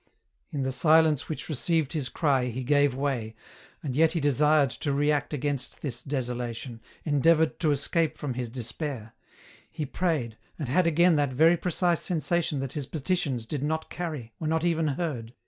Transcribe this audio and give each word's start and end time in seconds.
In 0.49 0.63
the 0.63 0.71
silence 0.71 1.29
which 1.29 1.47
received 1.47 1.93
his 1.93 2.09
cry 2.09 2.45
he 2.45 2.63
gave 2.63 2.95
way, 2.95 3.35
and 3.83 3.95
yet 3.95 4.13
he 4.13 4.19
desired 4.19 4.71
to 4.71 4.91
react 4.91 5.31
against 5.31 5.83
this 5.83 6.01
desolation, 6.01 6.81
en 7.05 7.21
deavoured 7.21 7.59
to 7.59 7.69
escape 7.71 8.17
from 8.17 8.33
his 8.33 8.49
despair; 8.49 9.13
he 9.69 9.85
prayed, 9.85 10.39
and 10.57 10.67
had 10.69 10.87
again 10.87 11.17
that 11.17 11.33
very 11.33 11.55
precise 11.55 12.01
sensation 12.01 12.61
that 12.61 12.73
his 12.73 12.87
petitions 12.87 13.45
did 13.45 13.61
not 13.61 13.91
carry, 13.91 14.33
were 14.39 14.47
not 14.47 14.63
even 14.63 14.87
heard. 14.87 15.35